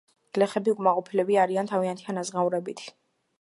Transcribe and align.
გლეხები 0.35 0.71
უკმაყოფილოები 0.75 1.37
არიან 1.43 1.69
თავიანთი 1.73 2.09
ანაზღაურებით. 2.15 2.83